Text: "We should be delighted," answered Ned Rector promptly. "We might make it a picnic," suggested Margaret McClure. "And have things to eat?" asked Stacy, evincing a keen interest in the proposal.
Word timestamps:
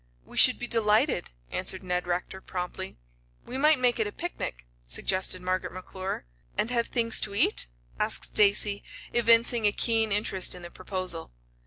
"We 0.25 0.35
should 0.35 0.57
be 0.57 0.65
delighted," 0.65 1.29
answered 1.51 1.83
Ned 1.83 2.07
Rector 2.07 2.41
promptly. 2.41 2.97
"We 3.45 3.59
might 3.59 3.77
make 3.77 3.99
it 3.99 4.07
a 4.07 4.11
picnic," 4.11 4.65
suggested 4.87 5.43
Margaret 5.43 5.73
McClure. 5.73 6.25
"And 6.57 6.71
have 6.71 6.87
things 6.87 7.21
to 7.21 7.35
eat?" 7.35 7.67
asked 7.99 8.25
Stacy, 8.25 8.81
evincing 9.13 9.67
a 9.67 9.71
keen 9.71 10.11
interest 10.11 10.55
in 10.55 10.63
the 10.63 10.71
proposal. 10.71 11.29